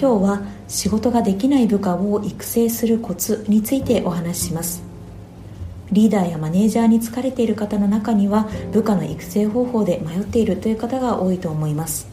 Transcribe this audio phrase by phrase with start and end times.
[0.00, 4.82] 今日は仕事ができない部下を育成するコツについてお話しします。
[5.92, 12.08] リーダーやマネージャーに疲れている方の中には部下の育成方法で迷っているという方が多いと思います。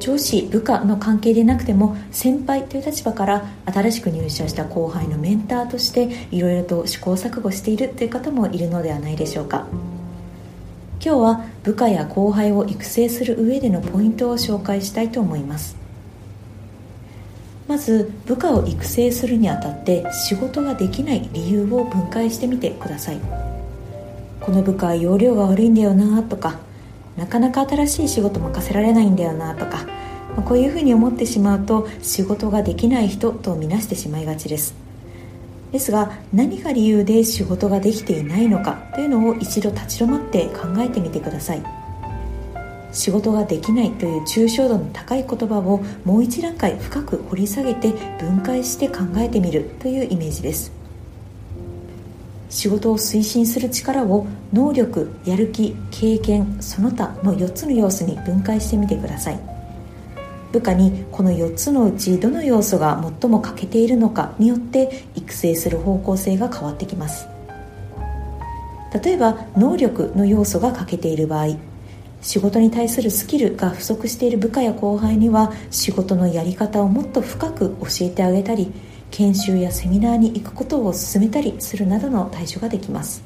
[0.00, 9.68] 上司部下の関係でなくても先輩という立場から新しく入社した後輩のメンターとしていろいろと試行錯誤しているという方もいるのではないでしょうか。
[11.00, 15.79] 今日は部下や後輩を育成する上でのポイントを紹介したいと思います。
[17.70, 23.20] まず部下を育成するにあたって仕事ができない理由を分解してみてください。
[24.40, 26.58] この部下は容量が悪いんだよなとか
[27.16, 29.86] なかなか新しい仕事任せられないんだよなとか
[30.46, 34.74] こういうふうに思ってしまうと仕事ができない人とみなしてしまいがちです。
[35.70, 41.79] ですが何が理由で仕事ができていないのかというのを一度立ち止まって考えてみてください。
[42.92, 50.72] 仕事ができないという抽象度の高い言葉をもう一段階深く掘り下げて分解して考えてみるというイメージです。
[52.48, 59.40] 仕事を推進する力を能力やる気経験その他の4つの要素に分解してみてください。
[60.52, 67.28] 部下にこの4つのうちどの要素が最も欠けているのかによって育成する方向性が変わってきます。
[69.04, 71.69] 例えば能力の要素が欠けている場合
[72.22, 78.72] 仕事に対するスキルが不足している部下や後輩には仕事のやり方をもっと深く教えてあげたり
[79.10, 83.22] 研修やセミナーに行くことを勧めたりするなどの対処ができます。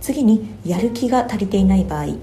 [0.00, 2.14] 次にやる気が足りていない場合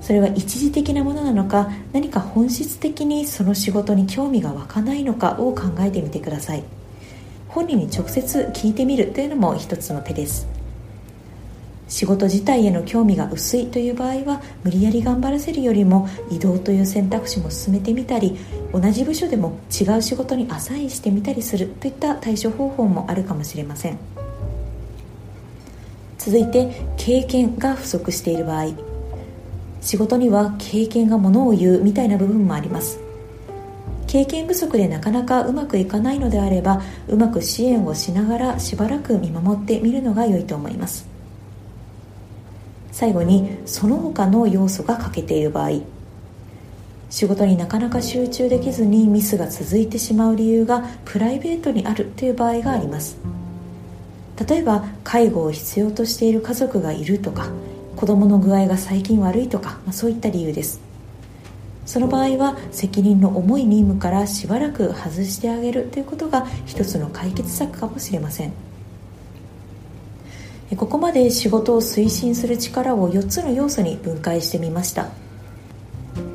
[0.00, 6.64] それは一時的なものなのか何か本質的にその仕事に興味が湧かないのかを考えてみてください。
[7.48, 10.48] 本人に直接聞いてみるというのも一つの手です。
[11.88, 18.38] 仕事自体への興味が薄いという場合は無理やり頑張らせるよりも移動という選択肢も進めてみたり
[18.72, 23.98] 同じ部署でも違う仕事にアサインしてみたりするといった対処方法もあるかもしれません。
[26.18, 28.68] 続いて経験が不足している場合。
[29.82, 32.98] 仕事には経験がものを言うみたいな部分もあります。
[34.06, 41.13] 経験不足でなかなかうまくいかないのであればうまく支援をしながらしばらく見守ってみるのが良いと思います。
[42.94, 45.80] 最後にその他の要素が欠けている場合。
[47.10, 53.18] 仕事になかなか集中できずにミスが続いてしまう理由がプライベートにあるという場合があります。
[54.48, 57.48] 例えば介護を必要としている家族がいるとか
[57.96, 60.80] 子供の具合が最近悪いとか、まあ、そういった理由です。
[61.86, 68.52] その場合は責任の重い任務からしばらく外してあげるということが一つの解決策かもしれません。
[70.76, 75.08] ここまで仕事を推進する力を4つの要素に分解してみました。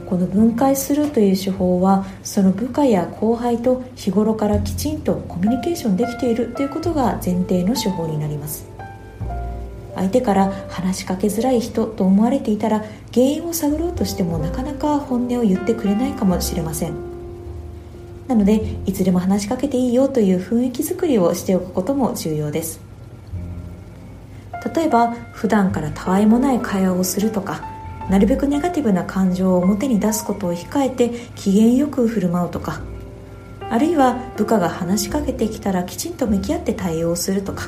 [0.06, 8.68] この分解するという手法はその部下や後輩と日頃からきちんとコミュニケーションできているということが前提の手法になります。
[9.96, 16.94] 相手から話しかけづらい人と思われていたら原因を探ろうとしてもなかなか本音を言ってくれないかもしれません。
[18.28, 22.89] なのでいつでも話しかけていいよという雰囲気づくりをしておくことも重要です。
[24.76, 27.62] 例えば普段からたわいもない会話をするとか
[28.10, 32.82] なるべくネガティブな感情を表に出すことを控えて機嫌よく振る舞うとか
[33.70, 37.68] あるいは部下が話しかけてきたらきちんと向き合って対応するとか、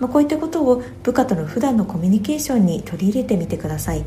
[0.00, 4.04] まあ、こういったことを部下との普段のコミュニケーションに取り入れてみてください。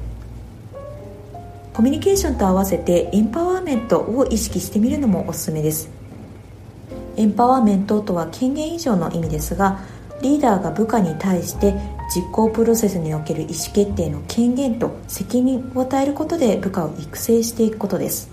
[1.71, 5.89] コミュニケーションと合わせてエンパワーメントを意識してみるのもおすすめです。
[7.15, 9.79] エンパワーメントとは権限以上の意味ですが
[10.21, 11.73] リーダーが部下に対して
[12.13, 18.31] 実行プロセスにおける意思決定の権限と責任を与えることで部下を育成していくことです。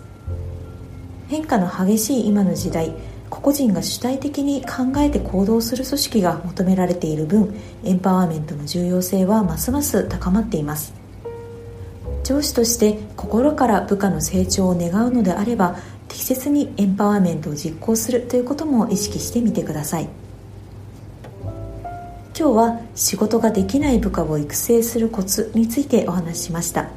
[1.29, 2.93] 変化の激しい今の時代
[3.29, 7.55] 個々人が主体的に考えて行動する組織が求められている分
[7.85, 10.95] エンパワーメントの重要性はますます高まっています。
[12.25, 15.77] 上司として心から部下の成長を願うのであれば
[16.09, 20.09] 適切にエンパワーメントを実行するということも意識してみてください。
[22.39, 26.91] 今日は仕事ができない部下を育成するコツについてお話ししました。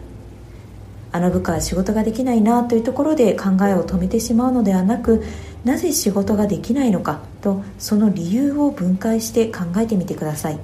[1.13, 5.23] あの部下は仕事ができないなというところで考えを止めてしまうのではなく
[5.63, 10.59] なぜ仕事ができないのかとその理由を分解して考えてみてください。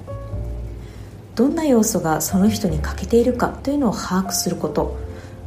[1.34, 4.98] どんな要素がその人に欠けているかというのを把握すること。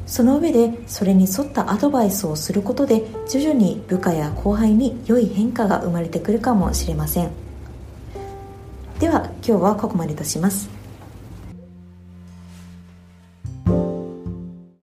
[0.07, 7.48] その上でそれに沿ったアドバイスをすることで徐々に部下や後輩に良い変化が生まれてくるかもしれません。
[8.99, 10.78] では今日はここまでとします。